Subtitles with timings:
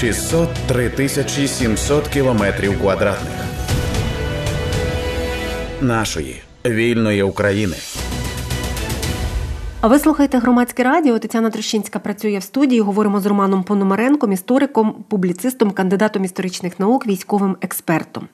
[0.00, 3.32] 603 тисячі 700 кілометрів квадратних
[5.80, 7.76] нашої вільної України.
[9.80, 11.18] А ви слухаєте громадське радіо?
[11.18, 12.80] Тетяна Трощинська працює в студії.
[12.80, 18.28] Говоримо з Романом Пономаренком, істориком, публіцистом, кандидатом історичних наук, військовим експертом.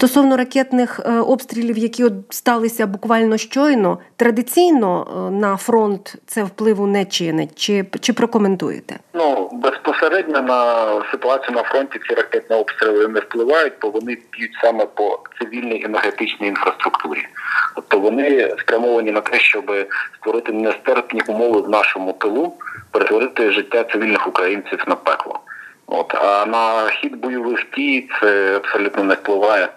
[0.00, 6.86] Стосовно ракетних е, обстрілів, які от сталися буквально щойно, традиційно е, на фронт це впливу
[6.86, 7.58] не чинить.
[7.58, 8.98] Чи чи прокоментуєте?
[9.14, 14.86] Ну безпосередньо на ситуацію на фронті ці ракетні обстріли не впливають, бо вони б'ють саме
[14.86, 17.26] по цивільній енергетичній інфраструктурі.
[17.74, 19.72] Тобто вони спрямовані на те, щоб
[20.20, 22.52] створити нестерпні умови в нашому тилу,
[22.90, 25.40] перетворити життя цивільних українців на пекло.
[25.86, 29.68] От а на хід бойових дій це абсолютно не впливає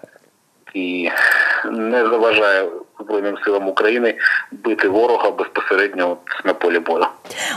[0.74, 1.10] і
[1.72, 2.70] не заважає
[3.00, 4.16] Збройним силам України
[4.52, 7.06] бити ворога безпосередньо на полі бою.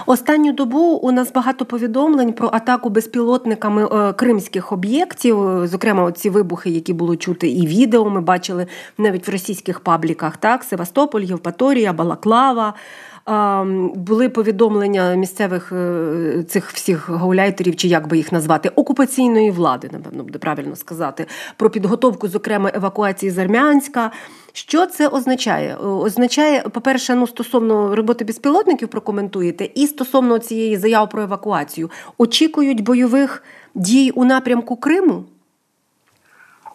[0.07, 5.67] Останню добу у нас багато повідомлень про атаку безпілотниками е, кримських об'єктів.
[5.67, 8.67] Зокрема, ці вибухи, які було чути, і відео ми бачили
[8.99, 10.37] навіть в російських пабліках.
[10.37, 12.75] Так, Севастополь, Євпаторія, Балаклава.
[13.95, 20.25] Були повідомлення місцевих е, цих всіх гауляйтерів, чи як би їх назвати, окупаційної влади, напевно,
[20.25, 24.11] буде правильно сказати, про підготовку, зокрема, евакуації з Армянська.
[24.53, 25.77] Що це означає?
[25.77, 33.43] Означає, по-перше, ну стосовно роботи безпілотників прокоментуєте, і стосовно цієї заяви про евакуацію, очікують бойових
[33.75, 35.25] дій у напрямку Криму.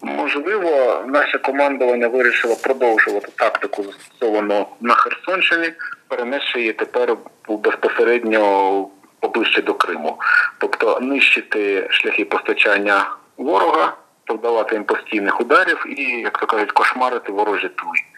[0.03, 5.73] Можливо, наше командування вирішило продовжувати тактику застосовану на Херсонщині,
[6.07, 7.17] перенесши її тепер
[7.49, 8.87] безпосередньо
[9.19, 10.17] поближче до Криму,
[10.57, 13.93] тобто нищити шляхи постачання ворога,
[14.27, 18.10] завдавати їм постійних ударів і, як то кажуть, кошмарити ворожі тили.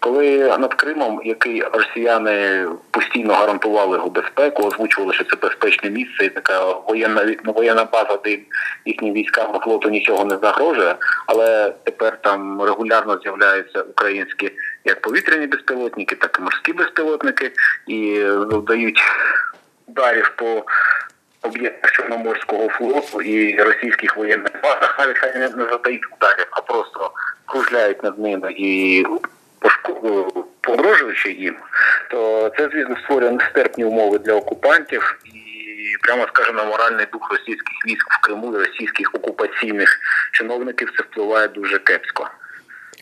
[0.00, 6.28] Коли над Кримом, який росіяни постійно гарантували його безпеку, озвучували, що це безпечне місце, і
[6.28, 8.38] така воєнна воєнна база, де
[8.84, 10.96] їхнім військам флоту нічого не загрожує,
[11.26, 14.50] але тепер там регулярно з'являються українські
[14.84, 17.52] як повітряні безпілотники, так і морські безпілотники,
[17.86, 19.02] і завдають
[19.88, 20.64] ударів по
[21.42, 27.10] об'єктах Чорноморського флоту і російських воєнних базах, навіть хай не задають ударів, а просто
[27.46, 29.04] кружляють над ними і
[30.60, 31.56] погрожуючи їм,
[32.10, 38.06] то це, звісно, створює нестерпні умови для окупантів і, прямо скажемо, моральний дух російських військ
[38.10, 39.98] в Криму і російських окупаційних
[40.32, 42.30] чиновників це впливає дуже кепсько.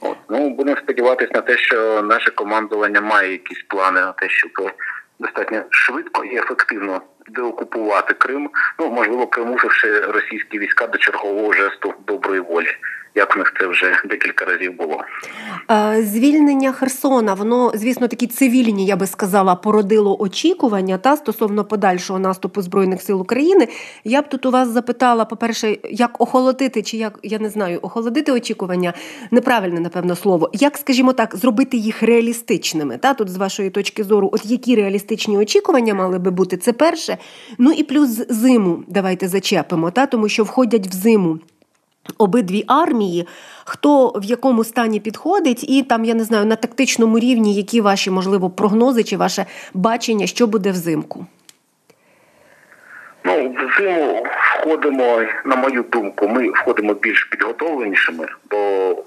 [0.01, 4.73] От ну будемо сподіватися на те, що наше командування має якісь плани на те, щоб
[5.19, 8.51] достатньо швидко і ефективно деокупувати Крим.
[8.79, 12.77] Ну можливо, примусивши російські війська до чергового жесту доброї волі
[13.19, 15.05] як в них це вже декілька разів було.
[15.71, 22.19] Е, звільнення Херсона, воно, звісно, такі цивільні, я би сказала, породило очікування та стосовно подальшого
[22.19, 23.69] наступу Збройних сил України.
[24.05, 28.33] Я б тут у вас запитала, по-перше, як охолодити, чи як я не знаю, охолодити
[28.33, 28.93] очікування
[29.31, 30.51] неправильне, напевно, слово.
[30.53, 32.99] Як, скажімо так, зробити їх реалістичними?
[32.99, 37.18] Та Тут, з вашої точки зору, от які реалістичні очікування мали би бути, це перше.
[37.59, 41.39] Ну і плюс зиму давайте зачепимо, та тому що входять в зиму
[42.19, 43.29] обидві армії,
[43.65, 48.11] хто в якому стані підходить, і там, я не знаю, на тактичному рівні, які ваші,
[48.11, 51.27] можливо, прогнози чи ваше бачення, що буде взимку?
[53.25, 54.27] Ну, в зиму
[54.61, 58.59] входимо, на мою думку, ми входимо більш підготовленішими, бо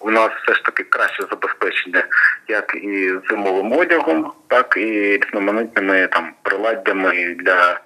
[0.02, 2.04] у нас все ж таки краще забезпечення,
[2.48, 7.80] як і зимовим одягом, так і різноманітними там приладдями для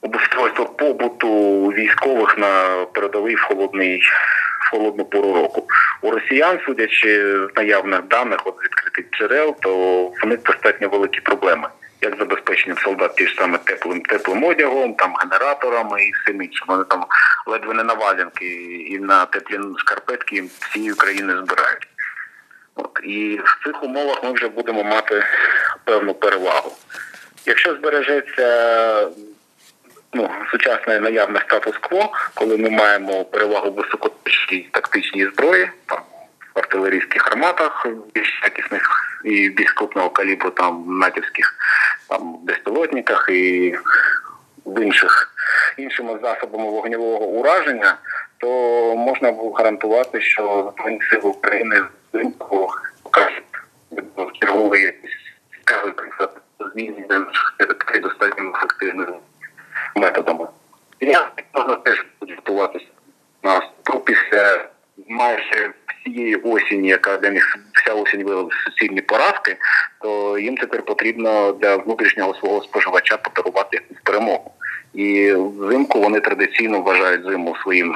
[0.00, 4.02] обустройство побуту військових на передовий в холодний
[4.60, 5.64] в холодну пору року.
[6.02, 9.72] У росіян, судячи з наявних даних от відкритих джерел, то
[10.22, 11.68] вони достатньо великі проблеми.
[12.00, 16.64] Як забезпеченням солдат ті ж саме теплим теплим одягом, там генераторами і всім іншим.
[16.68, 17.06] Вони там
[17.46, 18.46] ледве не на валянки
[18.90, 21.88] і на теплі шкарпетки всієї України збирають.
[22.74, 25.24] От і в цих умовах ми вже будемо мати
[25.84, 26.72] певну перевагу.
[27.46, 29.08] Якщо збережеться
[30.12, 35.98] ну, сучасний наявний статус-кво, коли ми маємо перевагу високоточній тактичній зброї, там
[36.54, 41.54] в артилерійських гарматах більш якісних і більш крупного калібру, там натівських
[42.08, 43.74] там безпілотниках і
[44.64, 45.34] в інших
[45.76, 47.96] іншими засобами вогневого ураження,
[48.38, 48.48] то
[48.96, 51.82] можна було гарантувати, що Збройні сили України
[53.02, 53.44] покажуть
[54.40, 54.94] черговий
[55.52, 56.40] цікавий приклад
[56.72, 57.04] зміни
[58.00, 59.14] достатньо ефективними
[59.98, 60.46] методами.
[61.00, 62.86] Я можна теж готуватися
[63.42, 63.62] на
[64.04, 64.68] після
[65.08, 69.56] майже всієї осені, яка для них вся осінь виявили суцільні поразки,
[70.00, 74.52] то їм тепер потрібно для внутрішнього свого споживача подарувати перемогу.
[74.94, 77.94] І взимку вони традиційно вважають зиму своїм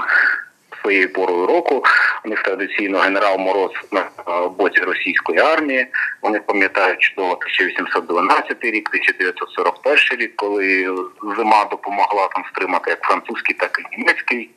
[0.82, 1.84] своєю порою року.
[2.25, 4.05] У них традиційно генерал Мороз на
[4.49, 5.87] боці російської армії.
[6.23, 10.96] Вони пам'ятають чудово 1812 рік, 1941 рік, коли
[11.37, 14.50] зима допомогла там стримати як французький, так і німецький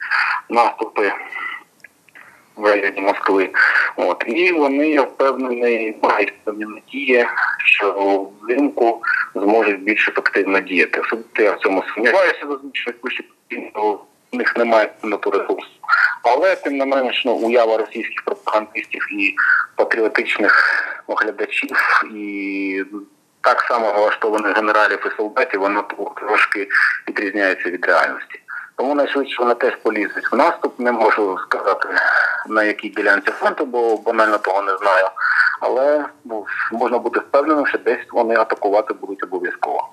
[0.50, 1.12] наступи
[2.56, 3.50] в районі Москви.
[3.96, 7.26] От і вони я впевнений мають певні надії,
[7.66, 9.02] що взимку
[9.36, 11.02] зможуть більш ефективно діяти.
[11.02, 12.94] Особисто я в цьому сумніваюся, зазвичай
[14.36, 15.70] у них немає на ту ресурсу.
[16.26, 19.36] Але тим не менш ну, уява російських пропагандистів і
[19.76, 22.86] патріотичних оглядачів і
[23.42, 25.84] так само налаштованих генералів і солдатів, вона
[26.16, 26.68] трошки
[27.08, 28.40] відрізняється від реальності.
[28.76, 30.80] Тому найшвидше вони теж полізуть в наступ.
[30.80, 31.88] Не можу сказати
[32.48, 35.10] на якій ділянці фронту, бо банально того не знаю.
[35.62, 39.90] Але ну, можна бути впевненим, що десь вони атакувати будуть обов'язково.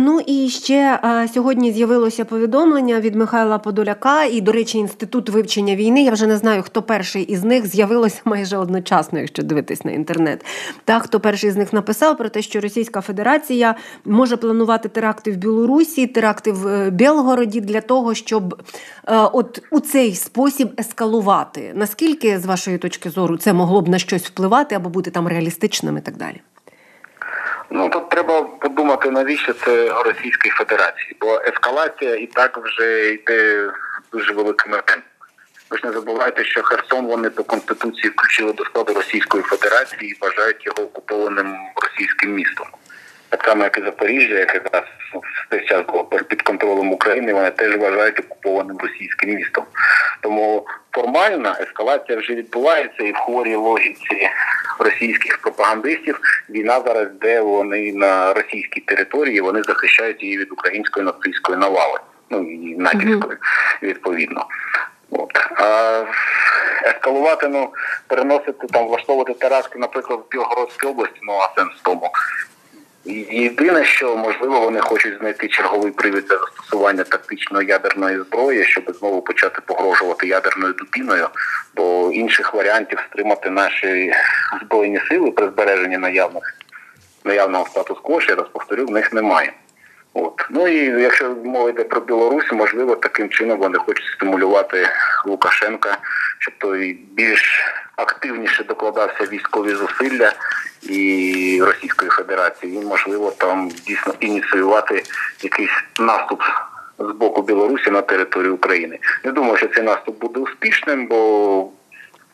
[0.00, 5.76] Ну і ще а, сьогодні з'явилося повідомлення від Михайла Подоляка і, до речі, інститут вивчення
[5.76, 6.02] війни.
[6.02, 10.44] Я вже не знаю, хто перший із них з'явилося майже одночасно, якщо дивитись на інтернет.
[10.84, 15.36] Та хто перший з них написав про те, що Російська Федерація може планувати теракти в
[15.36, 18.62] Білорусі, теракти в е, Білгороді для того, щоб
[19.08, 21.72] е, от у цей спосіб ескалувати.
[21.74, 25.98] Наскільки, з вашої точки зору, це могло б на щось впливати або бути там реалістичним
[25.98, 26.40] і так далі?
[27.70, 28.25] Ну тут треба
[28.96, 33.70] подумати, навіщо це Російської Федерації, бо ескалація і так вже йде
[34.12, 35.02] дуже великими темпами.
[35.70, 40.16] Ви ж не забувайте, що Херсон вони по конституції включили до складу Російської Федерації і
[40.20, 42.66] вважають його окупованим російським містом.
[43.28, 44.82] Так само, як і Запоріжжя, яке якраз
[45.50, 49.64] в час було під контролем України, вони теж вважають окупованим російським містом.
[50.20, 54.28] Тому формальна ескалація вже відбувається, і в хворій логіці
[54.78, 56.20] російських пропагандистів
[56.50, 61.98] війна зараз, де вони на російській території, вони захищають її від української нацистської навали,
[62.30, 63.38] ну і натівської
[63.82, 64.46] відповідно.
[65.10, 65.30] От.
[65.56, 66.04] А
[66.84, 67.72] ескалувати, ну
[68.06, 72.10] переносити там, влаштовувати теракти, наприклад, в Білгородській області, ну а сенс в тому.
[73.30, 79.22] Єдине, що можливо вони хочуть знайти черговий привід для застосування тактичної ядерної зброї, щоб знову
[79.22, 81.28] почати погрожувати ядерною дубіною,
[81.76, 84.12] бо інших варіантів стримати наші
[84.62, 86.54] збройні сили при збереженні наявних
[87.24, 89.52] наявного статус-кво, ще раз повторю, в них немає.
[90.14, 94.88] От ну і якщо мова йде про Білорусь, можливо, таким чином вони хочуть стимулювати
[95.26, 95.98] Лукашенка,
[96.38, 97.60] щоб той більш
[97.96, 100.32] активніше докладався військові зусилля
[100.88, 102.76] і Російської Федерації.
[102.76, 105.02] І можливо там дійсно ініціювати
[105.42, 106.42] якийсь наступ
[106.98, 108.98] з боку Білорусі на територію України.
[109.24, 111.70] Не думаю, що цей наступ буде успішним, бо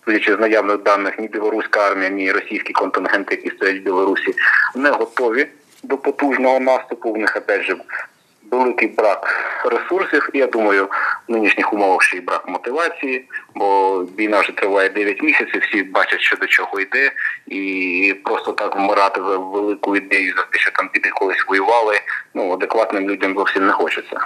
[0.05, 4.35] судячи з наявних даних, ні білоруська армія, ні російські контингенти, які стоять в Білорусі,
[4.75, 5.47] не готові
[5.83, 7.13] до потужного наступу.
[7.13, 7.77] В них опять же
[8.53, 9.27] великий брак
[9.65, 10.29] ресурсів.
[10.33, 10.89] І я думаю,
[11.29, 15.63] в нинішніх умовах ще й брак мотивації, бо війна вже триває 9 місяців.
[15.63, 17.13] Всі бачать, що до чого йде,
[17.47, 22.01] і просто так вмирати за велику ідею за те, що там піди колись воювали.
[22.35, 24.21] Ну адекватним людям зовсім не хочеться.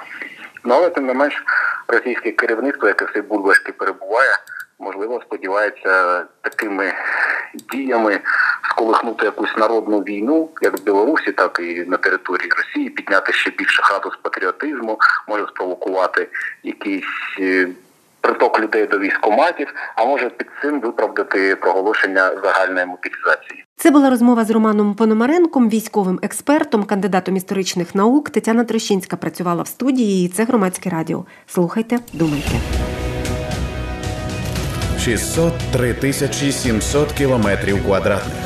[0.64, 1.44] Ну але тим не менш,
[1.88, 4.36] російське керівництво, яке все бульбашки перебуває
[4.78, 6.92] можливо, сподівається такими
[7.72, 8.20] діями
[8.76, 13.82] сколихнути якусь народну війну, як в Білорусі, так і на території Росії, підняти ще більше
[13.82, 14.98] градус патріотизму,
[15.28, 16.28] може спровокувати
[16.62, 17.04] якийсь
[17.40, 17.68] е,
[18.20, 23.64] приток людей до військоматів, а може під цим виправдати проголошення загальної мобілізації.
[23.76, 28.30] Це була розмова з Романом Пономаренком, військовим експертом, кандидатом історичних наук.
[28.30, 30.26] Тетяна Трощинська працювала в студії.
[30.26, 31.24] і Це громадське радіо.
[31.46, 32.50] Слухайте, думайте.
[34.98, 38.45] 603 тисячі 700 кілометрів квадратних